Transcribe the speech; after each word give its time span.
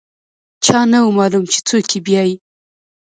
چا 0.65 0.79
نه 0.91 0.99
و 1.05 1.09
معلوم 1.17 1.43
چې 1.51 1.59
څوک 1.67 1.87
یې 1.93 1.99
بیايي. 2.05 2.35